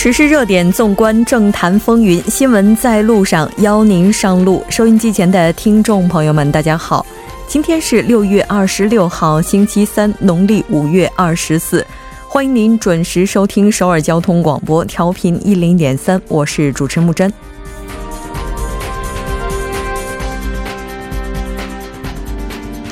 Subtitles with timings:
[0.00, 4.62] 时事热点，纵观政坛风云，新闻在路上，邀您上路。
[4.68, 7.04] 收音机前的听众朋友们，大家好，
[7.48, 11.84] 今天是六月二十六号，星期三，农历五月二十四，
[12.28, 17.28] 欢迎您准时收听首尔交通广播，调频一零点三，我是主持木真。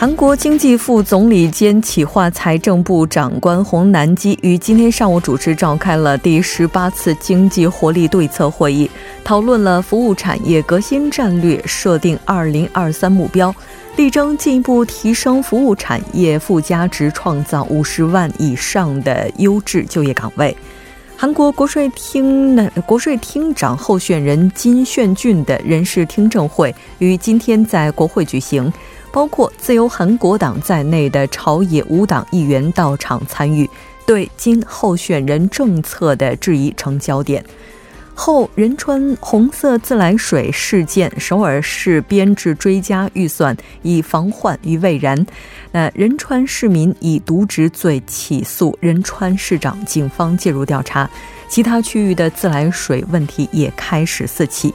[0.06, 8.88] 韩国经济副总理兼企划财政部长官洪南基于今天上午主持召开了第十八次经济活力对策会议，
[9.24, 13.52] 讨论了服务产业革新战略，设定二零二三目标，
[13.96, 20.56] 力争进一步提升服务产业附加值，创造五十万以上的优质就业岗位。
[21.16, 28.72] 韩国国税厅的国税厅长候选人金炫俊的人事听证会于今天在国会举行。
[29.16, 33.66] 包括自由韩国党在内的朝野五党议员到场参与，
[34.04, 37.42] 对金候选人政策的质疑成焦点。
[38.14, 45.26] 后仁川红色自来水事件，首尔市编制追加预算以防患于未然。
[45.72, 51.08] 那仁川市民以渎职罪起诉仁川市长，警方介入调查。
[51.48, 54.74] 其他区域的自来水问题也开始四起。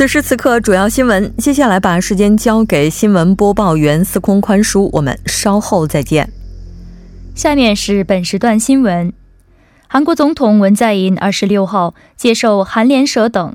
[0.00, 1.30] 此时此刻，主要新闻。
[1.36, 6.26] 接下来把时间交给新闻播报员司空宽叔，我们稍后再见。
[7.34, 9.12] 下面是本时段新闻：
[9.86, 13.54] 韩国总统文在寅二十六号接受韩联社等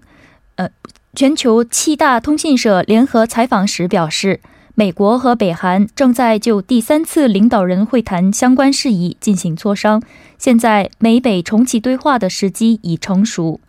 [0.57, 0.69] 呃
[1.15, 4.39] 全球七大通信社联合采访时表示，
[4.75, 10.03] 美国和北韩正在就第三次领导人会谈相关事宜进行磋商，
[10.37, 13.59] 现在美北重启对话的时机已成熟。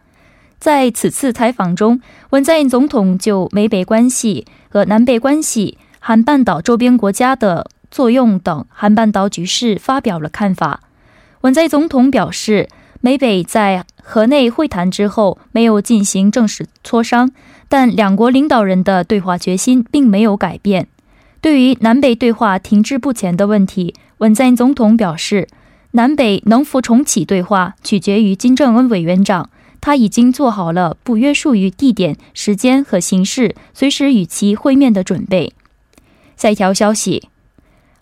[0.59, 2.01] 在此次采访中，
[2.31, 10.81] 文在寅总统就美北关系和南北关系、韩半岛周边国家的作用等韩半岛局势发表了看法。
[11.43, 12.69] 文在寅总统表示，
[13.01, 17.31] 美北在河内会谈之后没有进行正式磋商，
[17.69, 20.89] 但两国领导人的对话决心并没有改变。
[21.41, 25.47] 对于南北对话停滞不前的问题，文在寅总统表示，
[25.93, 29.51] 南北能否重启对话取决于金正恩委员长。
[29.81, 35.53] 他已经做好了不约束于地点、时间和形式，随时与其会面的准备。
[36.37, 37.29] 下一条消息，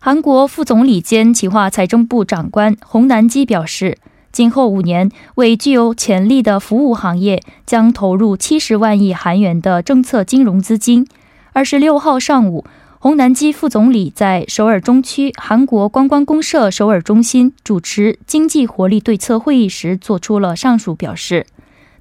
[0.00, 3.98] 韩国副总理兼企划财政部长官洪南基表示，
[4.32, 11.06] 今后五年为具有潜力的服务行业将投入七十万亿韩元的政策金融资金。
[11.52, 12.64] 二十六号上午，
[12.98, 21.46] 洪南基副总理在首尔中区韩国观光公社首尔中心主持经济活力对策会议时，做出了上述表示。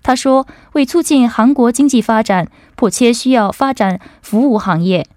[0.03, 5.07] 他说：“为促进韩国经济发展，迫切需要发展服务行业。”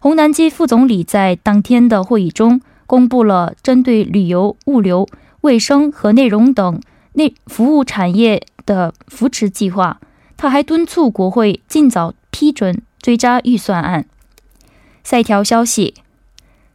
[0.00, 5.06] 洪南基副总理在当天的会议中公布了针对旅游、物流、
[5.42, 6.80] 卫生和内容等
[7.12, 10.00] 内服务产业的扶持计划。
[10.38, 14.06] 他还敦促国会尽早批准追加预算案。
[15.04, 15.94] 下一条消息：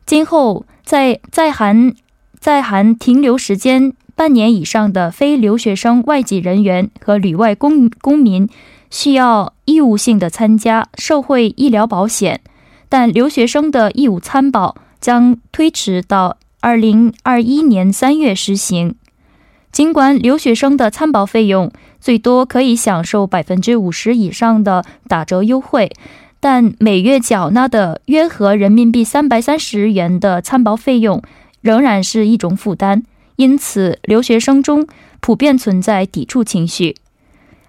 [0.05, 1.95] 今后在在韩
[2.39, 3.93] 在韩停留时间。
[4.15, 8.47] 半年以上的非留学生外籍人员和旅外公公民
[8.89, 12.39] 需要义务性的参加社会医疗保险，
[12.87, 18.95] 但留学生的义务参保将推迟到二零二一年三月实行。
[19.73, 21.69] 尽管留学生的参保费用
[21.99, 25.91] 最多可以享受百分之五十以上的打折优惠，
[26.39, 31.21] 但每月缴纳的约合人民币三百三十元的参保费用
[31.59, 33.03] 仍然是一种负担。
[33.37, 34.87] 因此，留学生中
[35.19, 36.95] 普遍存在抵触情绪。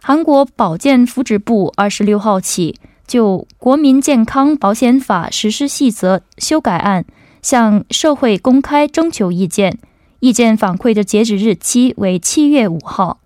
[0.02, 2.76] 韩国保健福祉部二十六号起
[3.06, 7.04] 就《国民健康保险法实施细则》修改案
[7.42, 9.78] 向社会公开征求意见，
[10.20, 13.18] 意见反馈的截止日期为七月五号。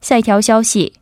[0.00, 0.94] 下一条消息，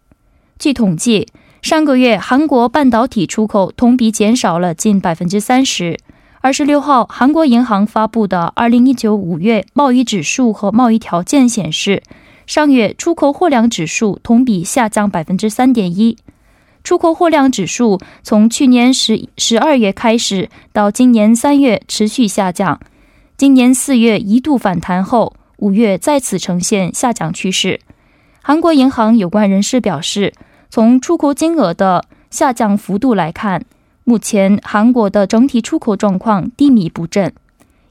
[0.58, 1.28] 据统计，
[1.62, 5.98] 上个月韩国半导体出口同比减少了近百分之三十。
[6.40, 12.00] 二十六号，韩国银行发布的二零一九五月贸易指数和贸易条件显示，
[12.46, 16.16] 上月出口货量指数同比下降百分之三点一。
[16.84, 22.78] 出口货量指数从去年十十二月开始到今年三月持续下降，
[23.36, 27.80] 今年四月一度反弹后，五月再次呈现下降趋势。
[28.40, 30.32] 韩国银行有关人士表示，
[30.70, 33.64] 从出口金额的下降幅度来看，
[34.08, 37.30] 目前韩国的整体出口状况低迷不振。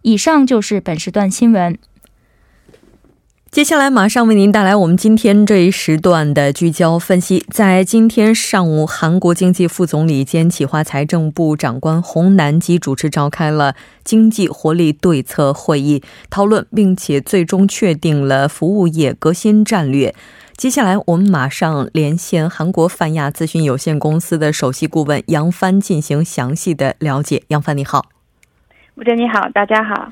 [0.01, 1.77] 以上就是本时段新闻。
[3.51, 7.45] 接下来马上为您带来我们今天这一时段的聚焦分析。
[7.51, 20.15] 在今天上午，韩国经济副总理兼企划财政部长官洪南基主持召开了经济活力对策会议，讨论并且最终确定了服务业革新战略。
[20.57, 27.44] 接下来，我们马上连线韩国泛亚咨询有限公司的首席顾问杨帆进行详细的了解。
[27.50, 28.07] 杨帆，你好。
[28.95, 30.12] 吴姐，你好，大家好。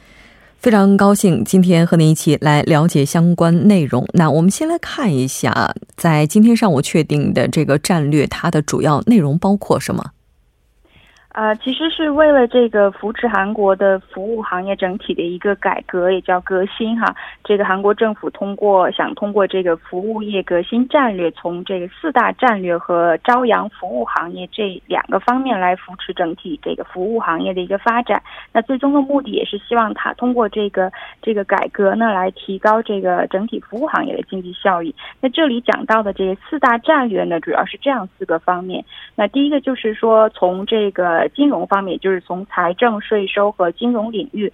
[0.59, 4.07] 非常高兴今天和您一起来了解相关内容。
[4.13, 10.12] 那我们先来看一下，在今天上午确定的这个战略，它的主要内容包括什么？
[11.35, 17.13] 呃，其实是为了这个扶持韩国的服务行业整体的一个改革，也叫革新哈。
[17.43, 28.23] 这个韩国政府通过想通过这个服务业革新战略，从这个四大战略和朝阳服务行业这两个方面来扶持整体这个服务行业的一个发展。
[28.53, 30.89] 那最终的目的也是希望它通过这个
[31.21, 34.95] 这个改革呢，来提高这个整体服务行业的经济效益。
[35.19, 38.85] 那这里讲到的这四大战略呢，主要是这样四个方面。
[39.17, 44.51] 那第一个就是说从这个金融方面，就是从财政、税收和金融领域。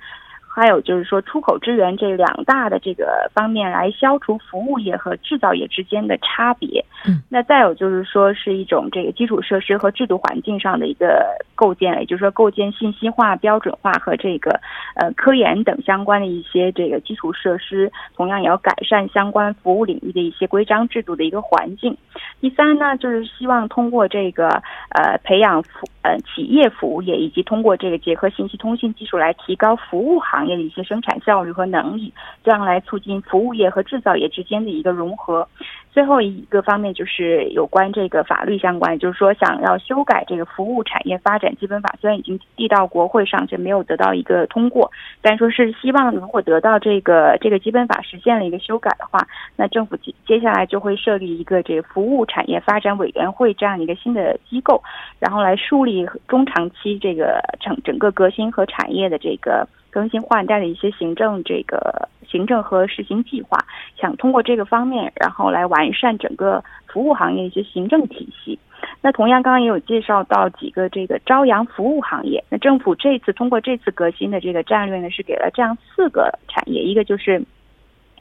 [0.54, 6.84] 还有就是说，出口支援这两大的这个方面来消除服务业和制造业之间的差别。
[7.08, 11.24] 嗯，那再有就是说，是一种这个基础设施和制度环境上的一个
[11.56, 14.60] 构建，也就是说，构建信息化、标准化和这个
[14.96, 21.96] 呃科研等相关的一些这个基础设施，同样也要改善相关服务领域的一些规章制度的一个环境。
[22.42, 24.50] 第三呢，就是希望通过这个
[24.90, 30.42] 呃培养服呃企业服务业，以及通过这个结合信息通信技术来提高服务行。
[30.42, 32.12] 行业的一些生产效率和能力，
[32.44, 35.48] 这样来促进服务业和制造业之间的一个融合。
[35.92, 44.90] 最后一个方面就是有关这个法律相关，就是说想要修改这个服务产业发展基本法，虽然已经递到国会上，却没有得到一个通过，
[45.22, 49.28] 但说是希望如果得到这个这个基本法实现了一个修改的话，
[49.58, 54.82] 那政府接接下来就会设立一个这个服务产业发展委员会这样一个新的机构，
[55.20, 59.68] 然后来树立中长期这个整整个革新和产业的这个。
[59.94, 63.58] 更新换代的一些行政这个行政和实行计划，
[64.00, 68.58] 想通过这个方面，然后来完善整个服务行业一些行政体系。
[69.02, 72.44] 那同样，刚刚也有介绍到几个这个朝阳服务行业。
[72.50, 77.44] 那政府这次通过这次革新的这个战略呢，是给了这样四个产业，一个就是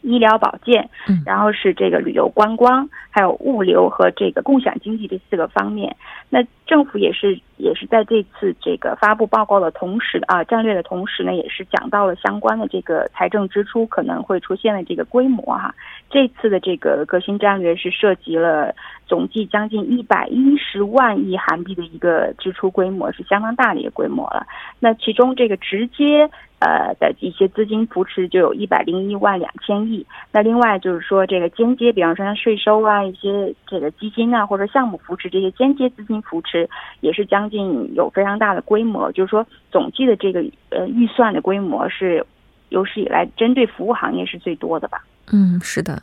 [0.02, 0.88] 医疗保健，
[1.25, 5.97] 然后是这个旅游观光，还有物流和这个共享经济这四个方面。
[6.29, 15.75] 那政府也是也是在这次这个发布报告的同时啊，战略的同时呢，也是讲到了相关的这个财政支出可能会出现的这个规模哈。
[16.10, 18.74] 这次的这个革新战略是涉及了
[19.06, 24.44] 总计将近一百一十万亿韩币的一个支出规模，是相当大的一个规模了。
[24.80, 30.04] 那其中这个直接呃的一些资金扶持就有一百零一万两千亿。
[30.32, 36.20] 那另外就是说这个间接，比方说像税收啊一些这个基金啊或者项目扶持这些间接资金。
[36.23, 36.68] 扶持
[37.00, 42.25] 也是将近有非常大的规模，就是说总计的这个呃预算的规模是
[42.68, 45.02] 有史以来针对服务行业是最多的吧？
[45.30, 46.02] 嗯，是的。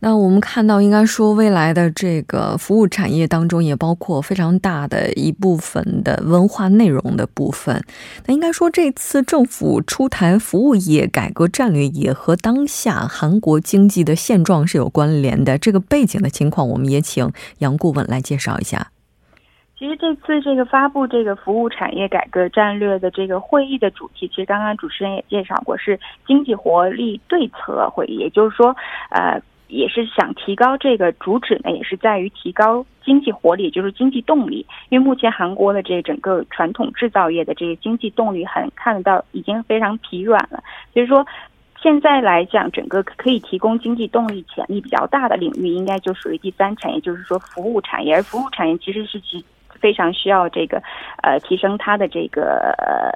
[0.00, 7.82] 那我们看到，应该说未来的这个服务产业当中，也包括非常大的一部分的文化内容的部分。
[8.26, 15.58] 那应该说，这次政府出台服务业改革战略，也和当下韩国经济的现状是有关联的。
[15.58, 18.92] 这个背景的情况，我们也请杨顾问来介绍一下。
[19.78, 28.16] 其实这次这个发布这个服务产业改革战略的这个会议的主题，其实刚刚主持人也介绍过，是经济活力对策会议。
[28.16, 28.74] 也就是说，
[29.10, 34.66] 呃，也是想提高这个主旨呢，也是在于提高经济活力，就是经济动力。
[34.88, 40.60] 因为目前韩国的这整个传统制造业的这个经济动力，很看得到已经非常疲软了。
[40.92, 41.24] 所以说，
[41.80, 48.16] 现在来讲，整个可以提供经济动力潜力比较大的领域，应该就属于第三产业，就是说服务产业。
[48.16, 49.40] 而服务产业其实是指。
[49.80, 50.82] 非常需要这个，
[51.22, 53.10] 呃，提升它的这个呃，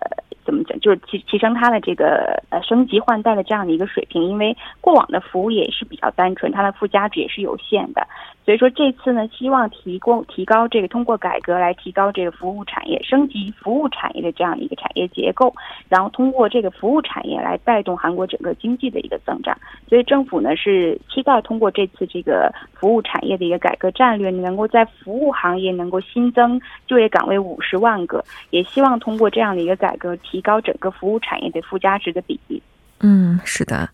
[0.44, 4.22] 怎么讲，就是提提升它的这个呃升级换代的这样的一个水平。
[4.22, 8.06] 因为过往的服务也是比较单纯，它的附加值也是有限的。
[8.44, 15.54] 所以说这次呢，希望提供提高这个通过改革来提高这个服务产业升级服务产业的这样一个产业结构，
[15.88, 19.56] 然后通过这个服务产业来带动韩国整个经济的一个增长。
[19.88, 32.60] 所以政府呢是期待通过这次这个服务产业的一个改革战略，能够在服务行业能够新增就业岗位五十万个，也希望通过这样的一个改革，提高整个服务产业的附加值的比例。
[33.00, 33.88] 嗯，是的。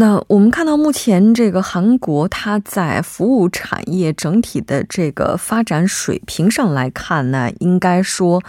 [0.00, 8.40] 那我们看到，目前这个韩国，它在服务产业整体的这个发展水平上来看呢，应该说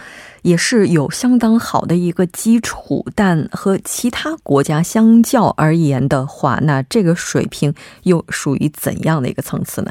[0.42, 3.04] 也是有相当好的一个基础。
[3.16, 9.90] 但和其他国家相较而言的话，那这个水平又属于怎样的一个层次呢？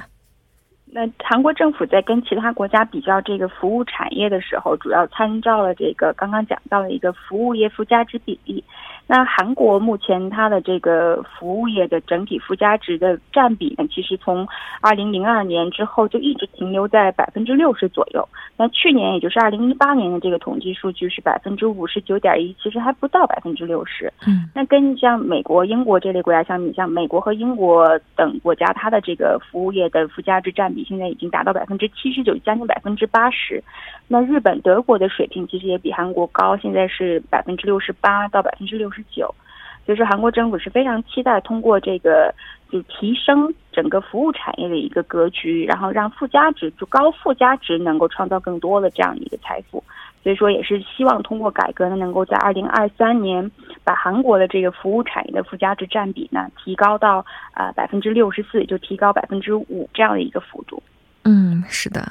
[0.85, 8.63] 那韩国政府在跟其他国家比较这个服务产业的时候，主要参照了这个刚刚讲到的一个服务业附加值比例。
[9.11, 14.47] 那韩国目前它的这个服务业的整体附加值的占比呢，其实从
[14.81, 18.23] 二零零二年之后就一直停留在百分之六十左右。
[18.55, 24.13] 那去年也就是二零一八年的这个统计数据是百分之五十九点一，其实还不到百分之六十。
[24.27, 33.63] 嗯，那跟像美国、英国这类国家相比，像美国和英国等国家，它的这个服务业的附加值占比现在已经达到百分之七十九，将近百分之八十。
[34.07, 38.98] 那日本、德国的水平其实也比韩国高，现在是百分之六十八到百分之六十。
[39.09, 39.33] 九，
[39.85, 42.33] 所以说韩国政府是非常期待通过这个
[42.71, 49.83] 就提升整个服务产业的一个格局，然后让附加值就高附加值能够创造更多的这样一个财富。
[50.21, 53.49] 所以说也是希望通过改革呢，能够在二零二三年
[53.85, 60.83] 把韩国的这个服务产业的附加值占比呢提高到啊百分之六十四，就提高百分之五这样的一个幅度。
[61.23, 62.01] 嗯，是的。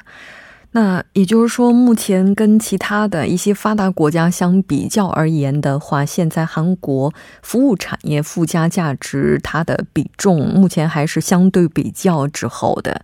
[0.71, 7.11] 那也就是说，目前跟其他的一些发达国家相比较而言的话，现在韩国
[7.41, 13.01] 服务产业附加价值它的比重目前还是相对比较滞后的。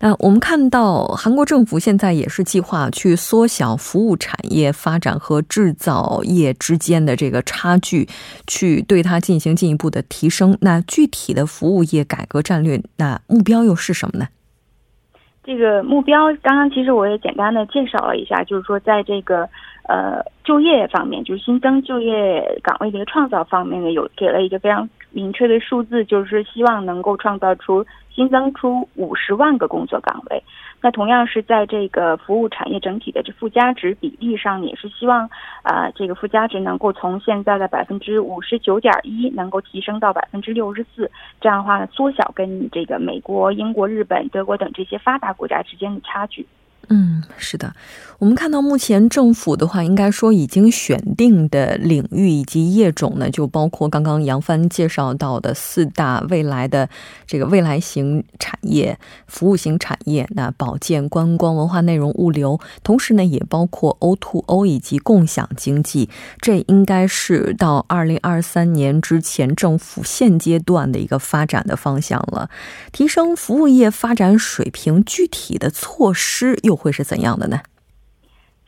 [0.00, 8.06] 那我们看到，韩国政府现在也是计划去缩小服务产业发展和制造业之间的这个差距，
[8.46, 10.56] 去对它进行进一步的提升。
[10.60, 14.28] 那具体的服务业改革战略，那目标又是什么呢？
[15.44, 19.48] 这个目标，刚刚其实我也简单的介绍了一下，就是说在这个
[19.86, 30.42] 呃就业方面，就是新增就业岗位的一个创造方面呢，有给了一个非常明确的数字，就是希望能够创造出新增出五十万个工作岗位。
[30.82, 35.30] 那同样是在这个服务产业整体的这附加值比例上，也是希望
[35.62, 41.10] 啊这个附加值能够从现在的百分之五十九点一，能够提升到百分之六十四。
[41.40, 46.46] 这样的话呢，缩小跟这个美国、英国、日本、德国等这些发达国家之间的差距。
[46.88, 47.74] 嗯，是的，
[48.18, 56.88] 我们看到目前政府的话，应该说已经选定的领域以及业种呢，就包括刚刚杨帆介绍到的四大未来的
[57.26, 66.08] 这个未来型产业、服务型产业，那保健、观光、文化内容、物流，同时呢，也包括 O to O 以及共享经济，
[66.40, 72.50] 这应该是到二零二三年之前政府现阶段的一个发展的方向了。
[72.92, 76.73] 提升服务业发展水平，具体的措施又。
[76.76, 77.60] 会是怎样的呢？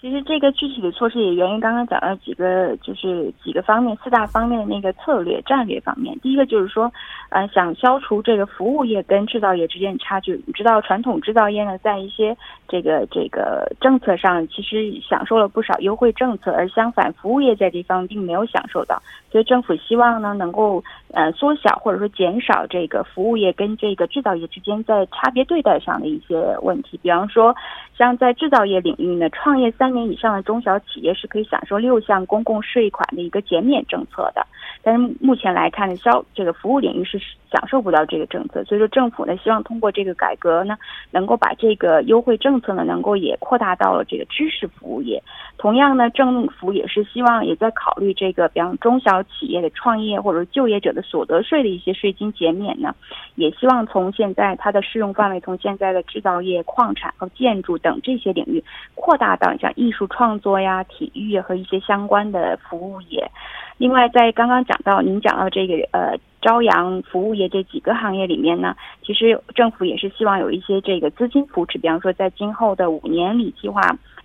[0.07, 6.17] 其实这个具体的措施也源于刚刚讲的几个，就是几个方面，四大方面的那个策略战略方面。
[6.21, 6.93] 第一个就是说，
[7.31, 10.41] 呃，想消除这个服务业跟制造业之间的差距。
[10.47, 12.37] 你知道，传统制造业呢，在一些
[12.69, 19.03] 这个这个政策上，其实享受了不少优惠政策，而相反，服务业在这方并没有享受到。
[19.33, 26.97] 所以政府希望呢，能够呃缩小或者说减少这个服务业跟这个制造业之间在差别对待上的一些问题。
[27.03, 27.53] 比方说，
[27.99, 29.96] 像在制造业领域呢，创业三。
[29.97, 34.47] 年以上的中小企业是可以享受六项公共税款的一个减免政策的，
[34.83, 37.19] 但是目前来看呢，消这个服务领域是
[37.51, 40.77] 享受不到这个政策，所以说政府呢希望通过这个改革呢，
[41.11, 45.23] 能够把这个优惠政策呢能够也扩大到了这个知识服务业。
[45.59, 52.95] 同样呢，政府也是希望也在考虑这个，比方中小企业的创业或者就业者的所得税的一些税金减免呢，
[53.35, 58.63] 也希望从现在它的适用范围从现在的制造业、矿产和建筑等这些领域
[58.95, 59.67] 扩大到像。
[59.77, 63.31] 艺术创作呀、体育和一些相关的服务业。
[63.79, 73.83] 另外，在刚刚讲到您讲到这个呃朝阳服务业这几个行业里面呢，其实政府也是希望有一些这个资金扶持，比方说在今后的五年里计划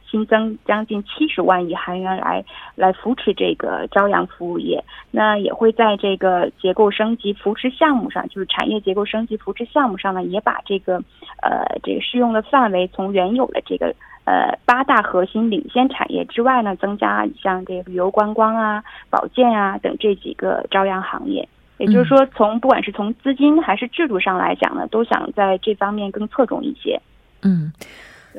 [0.10, 4.82] 新增将近七十万亿韩元来来扶持这个朝阳服务业。
[5.12, 10.96] 那也会在这个结构升级扶持项目上，就是产业结构升级扶持项目上呢，也把这个
[11.44, 13.94] 呃这个适用的范围从原有的这个。
[14.26, 21.48] 呃，八大核心领先产业之外呢，增加像这个旅游观光啊、保健啊等这几个朝阳行业。
[21.78, 27.02] 也就是说，从不管是从资金还是制度上来讲呢，都想在这方面更侧重一些。
[27.42, 27.72] 嗯。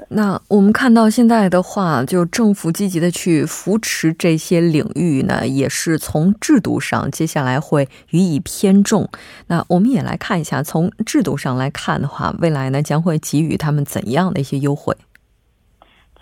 [0.09, 9.11] 那我们看到现在的话，就政府积极的去扶持这些领域呢，也是从制度上接下来会予以偏重。
[9.49, 14.97] 那我们也来看一下，从制度上来看的话，未来呢将会给予他们怎样的一些优惠？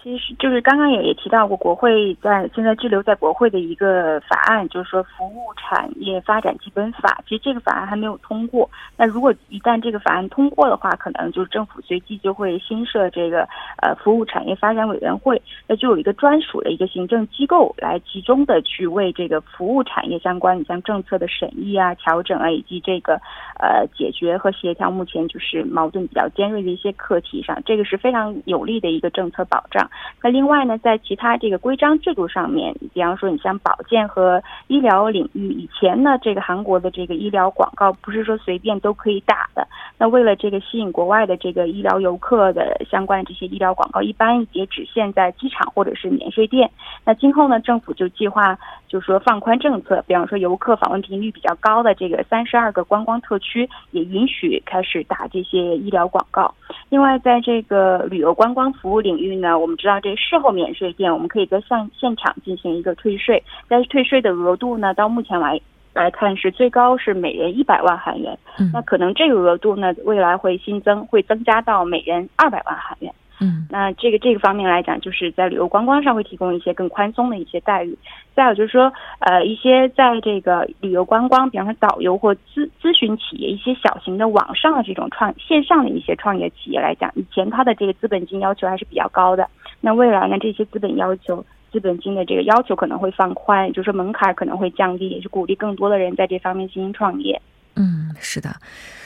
[0.03, 7.19] 其实就是刚刚也也提到过，国会在现在滞留在国会的一个法案，就是说《服务产业发展基本法》。
[7.29, 8.69] 其实这个法案还没有通过。
[8.97, 13.47] 那如果一旦这个法案通过的话，可能就是政府随即就会新设这个
[13.83, 23.21] 呃服务产业发展委员会，那就有一个专属的一个行政机构来集中的去为这个服务产业相关，你像政策的审议啊、调整啊，以及这个
[23.61, 29.90] 呃解决和协调目前就是矛盾比较尖锐的一些课题上，这个是非常有利的一个政策保障。
[30.23, 39.67] 那另外呢，在其他这个规章制度上面，比方说你像保健和医疗领域，以前呢，这个韩国的这个医疗广告不是说随便都可以打的。
[39.99, 46.71] 那为了这个吸引国外的这个医疗游客的相关这些医疗广告，一般也只限在机场或者是免税店。
[47.05, 56.55] 那今后呢，政府就计划就是说放宽政策，比方说游客访问频率比较高的这个三十二个观光特区，也允许开始打这些医疗广告。
[56.89, 65.61] 另外，在这个旅游观光服务领域呢，我们知道这事后免税店，我们可以在现现场进行一个退税，但是退税的额度呢，到目前来
[65.95, 68.39] 来看是最高是每人一百万韩元。
[68.59, 73.13] 嗯，那可能这个额度呢，未来会新增，会增加到每人二百万韩元。
[73.43, 77.97] 嗯，那这个这个方面来讲，就是在旅游观光上会提供一些更宽松的一些待遇。
[78.35, 89.49] 再有就是说，呃，一些在这个旅游观光，比方说导游或咨咨询企业，一些小型的网上的这种创线上的一些创业企业来讲，以前它的这个资本金要求还是比较高的。
[89.81, 97.41] 那未来呢，这些资本要求、资本金的这个要求可能会放宽，就是说门槛可能会降低，也是鼓励更多的人在这方面进行创业。
[97.77, 98.57] 嗯，是的。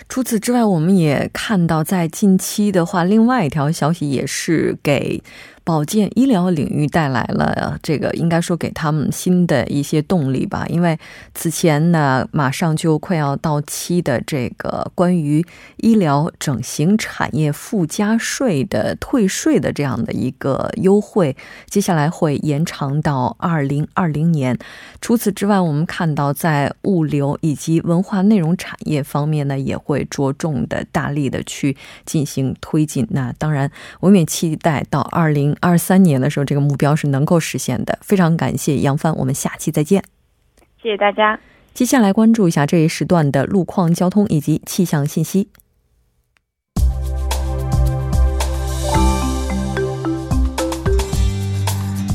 [0.09, 5.23] 除此之外，我们也看到，在近期的话，另外一条消息也是给。
[5.65, 10.67] 保健医疗领域带来了这个，应该说给他们新的一些动力吧。
[10.69, 10.99] 因为
[11.35, 15.43] 此前呢，马上就快要到期的这个关于
[15.79, 21.35] 医疗整形产业附加税的退税的这样的一个优惠，
[21.71, 24.59] 接下来会延长到二零二零年。
[25.01, 33.07] 除此之外，我们看到在物流以及文化内容产业方面呢，也会着重的大力的去进行推进。
[33.11, 35.54] 那当然，我们也期待到二零。
[35.61, 37.99] 二三年的时候，这个目标是能够实现的。
[38.03, 40.03] 非常感谢杨帆，我们下期再见。
[40.83, 41.39] 谢谢大家。
[41.73, 45.49] 接下来关注一下这一时段的路况、交通以及气象信息。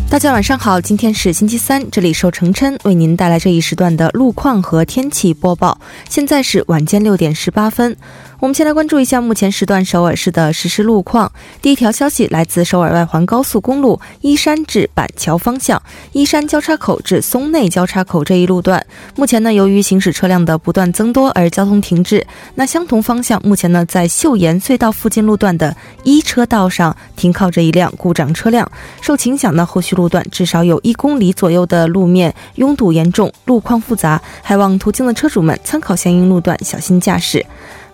[0.09, 5.79] 大家晚上好，今天是星期三，这里受程琛为您带来这一时段的路况和天气播报。
[6.09, 7.95] 现在是晚间六点十八分。
[8.39, 11.29] 我们先来关注一下目前时段首尔市的实时路况。
[11.61, 15.81] 第一条消息来自首尔外环高速公路依山至板桥方向，
[16.13, 18.85] 依山交叉口至松内交叉口这一路段，
[19.17, 22.25] 目前呢由于行驶车辆的不断增多而交通停滞。
[22.55, 25.75] 那相同方向，目前呢在秀岩隧道附近路段的
[26.05, 28.71] 一车道上停靠着一辆故障车辆，
[29.01, 37.45] 受其影响呢，后续路段至少有一公里左右的路面拥堵严重，路况复杂，还望途经的车主们参考相应路段，小心驾驶。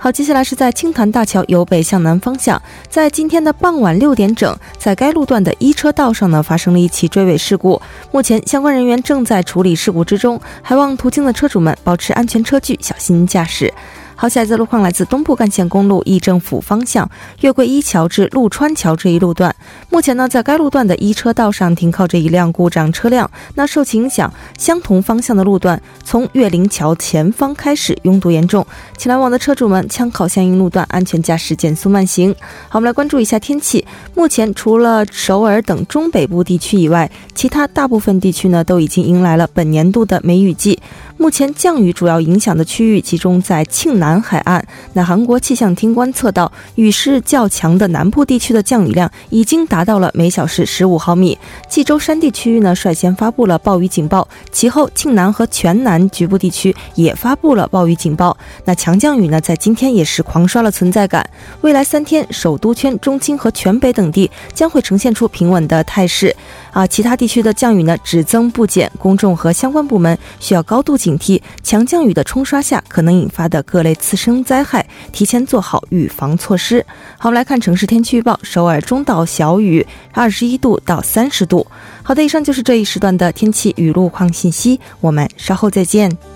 [0.05, 7.81] 好，接下来是在青潭大桥由北向南方向，在今天的傍晚六点整，在该路段的一车道上呢，发生了一起追尾事故。
[8.11, 13.73] 目前相关人员正在处理事故之中，还望途经的车主们保持安全车距，小心驾驶。
[14.17, 17.09] 好，下一次路况来自东部干线公路义政府方向
[17.41, 19.53] 月桂一桥至陆川桥这一路段。
[19.89, 23.29] 目前呢，在该路段的一车道上停靠着一辆故障车辆。
[23.55, 28.65] 那受其影响，相同方向的路段从月林桥前方开始拥堵严重，
[28.97, 32.33] 请来往的车主们参考相应路段，安全驾驶，减速慢行。
[32.69, 33.85] 好，我们来关注一下天气。
[34.13, 40.79] 目前除了首尔等中北部地区以外，其他大部分地区呢都已经迎来了本年度的梅雨季。
[41.17, 44.65] 目前降雨主要影响的区域集中在庆南海岸。
[44.93, 51.37] 那韩国气象厅观测到，雨势较强的南部地区的降雨量已经达到了每小时十五毫米。
[51.69, 58.37] 济州山地区域呢率先发布了暴雨警报，其后庆南和全南局部地区也发布了暴雨警报。
[58.65, 61.27] 那强降雨呢在今天也是狂刷了存在感。
[61.61, 66.35] 未来三天，首都圈、中青和全北等地将会呈现出平稳的态势。
[66.75, 76.85] 啊，其他地区的降雨呢只增不减，公众和相关部门需要高度警惕强降雨的冲刷下可能引发的各类次生灾害，提前做好预防措施。
[77.17, 81.65] 好，我们来看城市天气预报：首尔中到小雨，二十一度到三十度。
[82.03, 86.34] 好的，以上就是这一时段的天气与路况信息，我们稍后再见。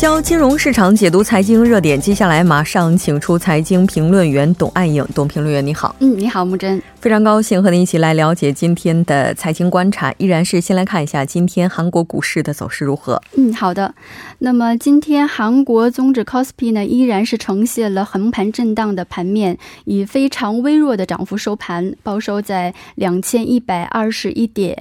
[0.00, 2.00] 焦金融市场，解读财经热点。
[2.00, 5.94] 接下来马上请出财经评论员董爱颖，董评论员你好。
[5.98, 6.82] 嗯，你好，木真。
[6.98, 10.10] 非常高兴和您一起来了解今天的财经观察。
[10.16, 13.20] 依然是先来看一下今天韩国股市的走势如何。
[13.36, 13.94] 嗯，好的。
[14.38, 24.74] 那么今天韩国综指 c o s p i 呢，依然是呈现了横盘震荡的盘面，以非常微弱的涨幅收盘，报收在两千一百二十一点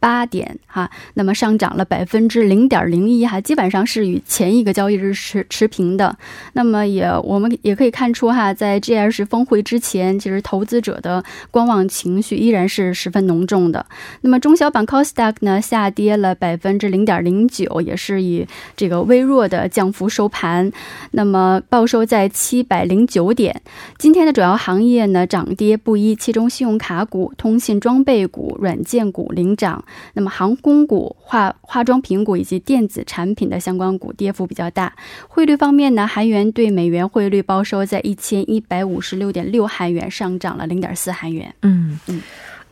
[0.00, 0.90] 八点哈。
[1.14, 6.16] 那么上涨了百分之零点零一哈，基本上是与前一个交易日持持平的。
[6.54, 13.84] 那么也我们也可以看出哈，在 G20 峰会之前，其实投资者的观望情绪依然是十分浓重的。
[14.22, 18.46] 那么中小板 c o s d a q 呢下跌了百分之零点零九，也是以
[18.76, 20.72] 这个微弱的降幅收盘。
[21.12, 23.62] 那么报收在七百零九点。
[23.98, 29.84] 今天的主要行业呢涨跌不一，其中信用卡股、通信装备股、软件股领涨。
[30.14, 34.94] 那么航空股、化化妆品股以及电子产品的相关股跌幅比较大。
[35.28, 41.54] 汇率方面呢，韩元对美元汇率报收在一千一百五十六点六韩元，上涨了零点四韩元。
[41.62, 42.22] 嗯嗯。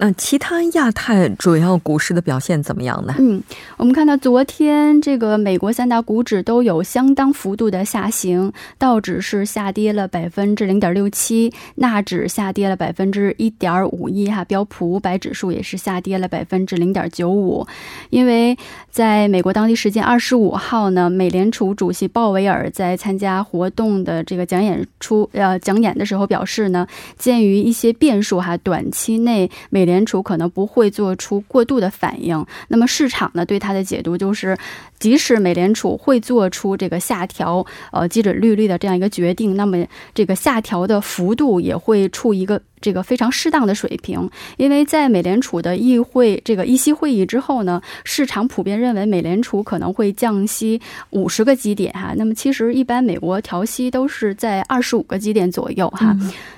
[0.03, 3.15] 那其他亚太主要股市的表现怎么样呢？
[3.21, 3.41] 嗯，
[3.77, 17.65] 我们看到昨天这个美国三大股指都有相当幅度的下行，道指是下跌了百分之零点六七，纳指下跌了百分之一点五一，哈，标普五百指数也是下跌了百分之零点九五。
[18.11, 18.59] 因为
[18.91, 26.85] 在美国当地时间二十五号呢，美联储主席鲍威尔在参加活动的这个讲演出呃讲演的时候表示呢，
[27.17, 34.57] 鉴于一些变数哈，短期内美联联储可能不会做出过度的反应，那么市场呢对它的解读就是，
[35.03, 39.85] 即使美联储会做出这个下调呃基准利率的这样一个决定，那么
[40.15, 42.63] 这个下调的幅度也会处一个。
[42.83, 52.13] 这个非常适当的水平，因为在美联储的议会这个议息会议之后呢，市场普遍认为美联储可能会降息五十个基点哈。
[52.17, 56.13] 那么其实一般美国调息都是在二十五个基点左右哈。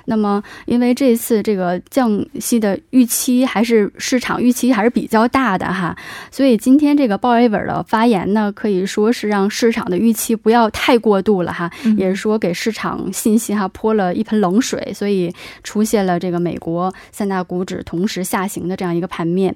[0.05, 5.95] 那么因为这次这个降息的预期还是市场预期还是比较大的哈，
[6.31, 15.31] 所以今天这个鲍威尔的发言呢，可以说是让市场的预期不要太过度了哈，也是说给市场信心哈泼了一盆冷水，所以
[15.63, 16.15] 出现了。
[16.25, 19.53] 这个美国三大股指同时下行的这样一个盘面，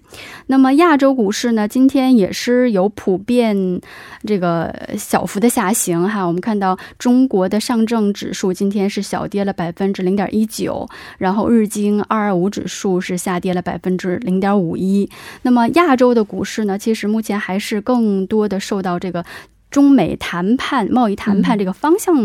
[0.47, 3.79] 那么亚洲股市呢，今天也是有普遍
[4.25, 6.23] 这个小幅的下行哈。
[6.25, 10.87] 我们看到中国的上证指数今天是小跌了百分之零点一九，
[11.17, 15.09] 然后日经二二五指数是下跌了百分之零点五一。
[15.43, 19.25] 那么亚洲的股市呢，其实目前还是更多的受到这个。
[19.71, 22.15] 中美谈判、贸易谈判这个方向，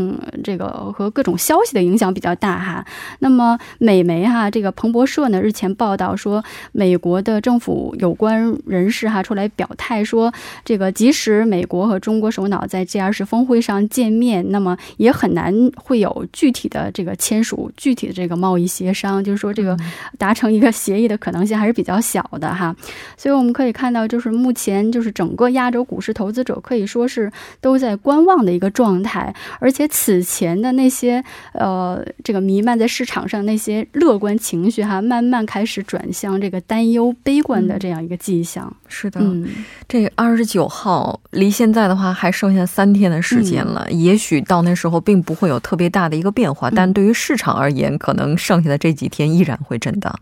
[0.42, 2.84] 这个和各种消息的影响比较大哈。
[3.18, 10.32] 那么，美媒哈这个彭博社呢日前报道说，美国的政府有关人士哈出来表态说，
[10.64, 19.76] 这个即使美国和中国首脑在 G20 峰会上见面，那么也很难会有具体的这个签署具体的这个贸易协商，就是说这个
[20.16, 22.74] 达成一个协议的可能性还是比较小的哈。
[23.18, 27.30] 所以我们可以看到，就是目前就是整个亚洲股市投资者可以说是。
[27.60, 38.74] 都在观望的一个状态，而且此前的那些呃，这个弥漫在市场上那些乐观情绪哈，慢慢开始转向这个担忧、悲观的这样一个迹象。
[38.88, 39.48] 是的，嗯，
[39.88, 50.14] 这二十九号离现在的话还剩下三天的时间了，也许到那时候并不会有特别大的一个变化，但对于市场而言，可能剩下的这几天依然会震荡。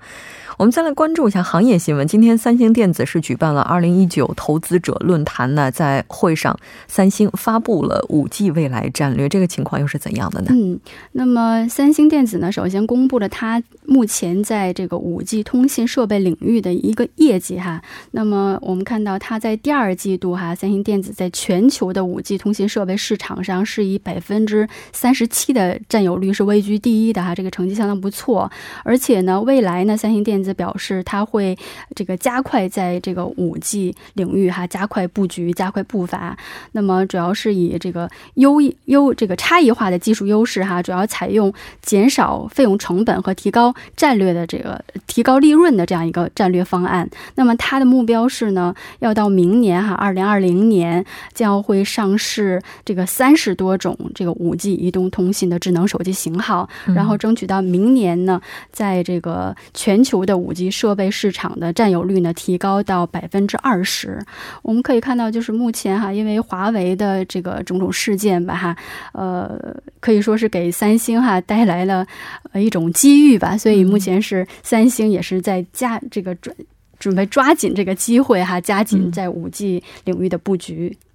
[0.63, 2.07] 我们再来关注一下行业新闻。
[2.07, 9.29] 今天，三星电子是举办了二零一九投资者论坛呢，在会上，三星发布了五 G 未来战略。
[9.29, 10.53] 这个情况又是怎样的呢？
[10.53, 10.79] 嗯，
[11.11, 17.83] 那么三星电子呢，首先公布了它目前在这个五 G 通信设备领域的一个业绩哈。
[18.13, 28.49] 那么我们看到它在第二季度哈，三星电子在全球的五 G 通信设备市场上是以百分之三十七的占有率是位居第一的哈，这个成绩相当不错。
[28.85, 31.57] 而且呢，未来呢，三星电子表示，他会
[31.95, 36.37] 这个加快在这个五 G 领域哈，加快布局，加快步伐。
[36.73, 47.09] 那么主要是以这个优优这个差异化的技术优势哈，主要采用减少费用成本和提高战略的这个提高利润的这样一个战略方案。
[47.35, 64.19] 那么它的目标是呢，要到明年哈，二零二零年将会上市这个三十多种这个五 G 移动通信的智能手机型号，然后争取到明年呢，在这个全球的五 G 设备市场的占有率呢，提高到百分之二十。
[64.63, 68.77] 我们可以看到，就是目前哈，因为华为的这个种种事件吧，哈，
[69.13, 72.07] 呃，可以说是给三星哈带来了
[72.53, 73.57] 呃一种机遇吧。
[73.57, 76.55] 所以目前是三星也是在加这个准
[76.99, 80.97] 准备抓紧这个机会哈，加紧在五 G 领域的布局。
[80.97, 81.12] 嗯，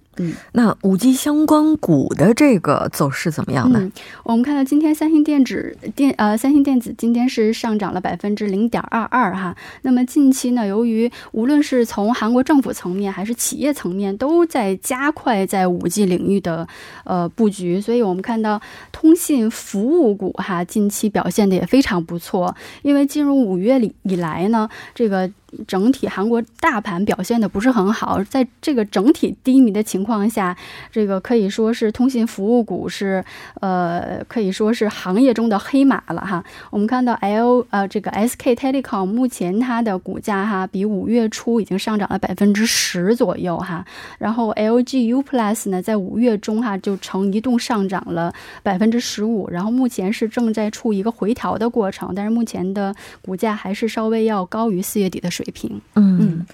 [0.52, 3.80] 那五 G 相关股的这个走势怎么样呢？
[3.82, 3.92] 嗯，
[4.24, 9.56] 我们看到今天三星电子电呃三星电子今天是上涨了百分之零点二二哈。
[9.82, 16.66] 那么近期呢，由于无论是从韩国政府层面还是企业层面都在加快在五 G 领域的
[17.04, 18.60] 呃布局，所以我们看到
[18.92, 25.30] 通信服务股哈近期表现的也非常不错，因为进入五月里以来呢，这个。
[25.66, 30.54] 整体韩国大盘表现的不是很好，在这个整体低迷的情况下，
[30.92, 33.24] 这个可以说是通信服务股是
[33.60, 36.44] 呃可以说是行业中的黑马了哈。
[36.70, 43.82] 我们看到 L 呃这个 SK Telecom 目前它的股价哈比五月初已经上涨了百分之十左右哈，
[44.18, 48.30] 然后 LG U Plus 呢在五月中哈就呈移动上涨了
[48.62, 55.30] 百分之十五，然后目前是正在处一个回调的过程，但是目前的股价还是稍微要高于四月底的。
[55.38, 56.44] 水平，嗯，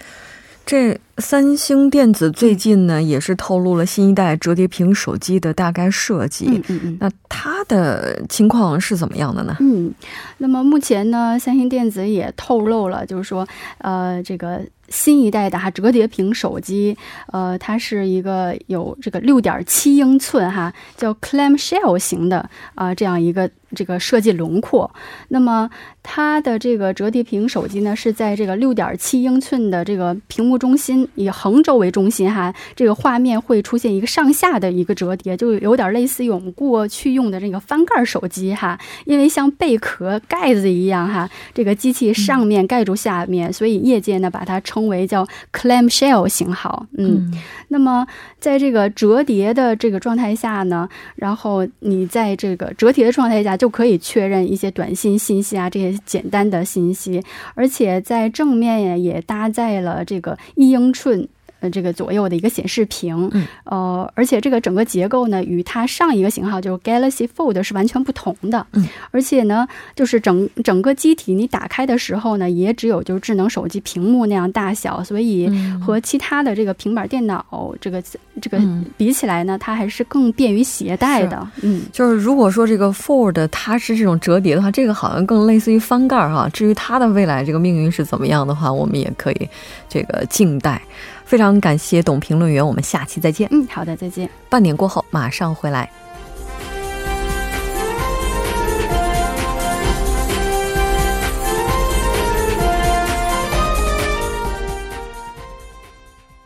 [0.67, 9.57] 这三星电子最近呢也是透露了新一代折叠屏手机的大概设计，嗯嗯嗯，那它的情况是怎么样的呢？
[9.61, 9.91] 嗯，
[10.39, 14.61] 那么目前呢，三星电子也透露了，就是说，呃，这个。
[14.95, 16.97] 新一代的哈折叠屏手机，
[17.33, 24.89] 呃，它是一个有这个六点七英寸哈，叫 clamshell 型的啊，这样一个这个设计轮廓。
[25.31, 25.69] 那么
[26.05, 44.84] 它的这个折叠屏手机呢，是在这个六点七英寸的这个屏幕中心，以横轴为中心哈，这个画面会出现一个上下的一个折叠，就有点类似于我们过去用的这个翻盖手机哈，因为像贝壳盖子一样哈，这个机器上面盖住下面，所以业界呢把它称。
[44.89, 47.33] 为叫 clamshell 型号，嗯，
[47.69, 48.07] 那么
[48.39, 57.23] 在这个折叠的这个状态下呢，然后你在这个折叠的状态下就可以确认一些短信信息啊，这些简单的信息，
[57.55, 61.29] 而且在正面也搭载了这个一英寸。
[61.71, 63.31] 这个左右的一个显示屏，
[63.65, 75.51] 呃，而且这个整个结构呢，与它上一个型号就是 Galaxy Fold 是完全不同的，嗯，而且呢，就是整整个机体你打开的时候呢，也只有就是智能手机屏幕那样大小，所以
[75.81, 78.03] 和其他的这个平板电脑这个
[78.41, 78.59] 这个
[78.97, 86.49] 比起来呢，它还是更便于携带的，嗯，就是如果说这个 Fold 它是这种折叠的话，这个好像更类似于翻盖哈。
[86.53, 89.49] 至于它的未来这个命运是怎么样的话，我们也可以
[89.89, 90.81] 这个静待。
[91.25, 93.49] 非常感谢董评论员，我们下期再见。
[93.51, 94.29] 嗯，好的，再见。
[94.49, 95.91] 半点过后马上回来。